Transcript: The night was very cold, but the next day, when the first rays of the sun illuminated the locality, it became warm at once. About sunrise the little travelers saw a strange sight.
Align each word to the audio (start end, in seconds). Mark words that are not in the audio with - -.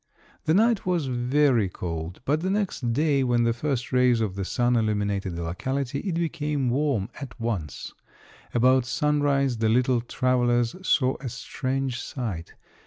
The 0.45 0.55
night 0.55 0.83
was 0.83 1.05
very 1.05 1.69
cold, 1.69 2.21
but 2.25 2.41
the 2.41 2.49
next 2.49 2.91
day, 2.91 3.23
when 3.23 3.43
the 3.43 3.53
first 3.53 3.93
rays 3.93 4.19
of 4.19 4.33
the 4.33 4.43
sun 4.43 4.75
illuminated 4.75 5.35
the 5.35 5.43
locality, 5.43 5.99
it 5.99 6.15
became 6.15 6.71
warm 6.71 7.09
at 7.19 7.39
once. 7.39 7.93
About 8.51 8.83
sunrise 8.85 9.57
the 9.59 9.69
little 9.69 10.01
travelers 10.01 10.75
saw 10.81 11.17
a 11.19 11.29
strange 11.29 12.01
sight. 12.01 12.55